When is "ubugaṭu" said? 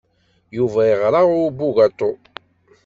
1.47-2.11